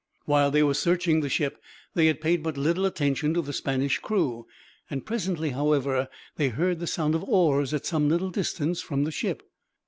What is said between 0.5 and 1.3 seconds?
were searching the